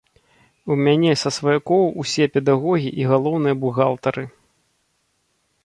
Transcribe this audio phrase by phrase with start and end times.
[0.75, 4.23] У мяне са сваякоў усе педагогі і галоўныя бухгалтары.